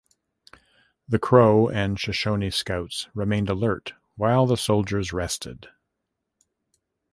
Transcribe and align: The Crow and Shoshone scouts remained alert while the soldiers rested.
The 1.07 1.19
Crow 1.19 1.67
and 1.69 1.99
Shoshone 1.99 2.49
scouts 2.49 3.07
remained 3.13 3.49
alert 3.51 3.93
while 4.17 4.47
the 4.47 4.57
soldiers 4.57 5.13
rested. 5.13 5.67